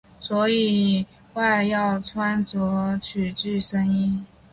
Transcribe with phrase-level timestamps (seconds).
[0.19, 1.05] 所以
[1.35, 4.25] 外要穿着曲裾深衣。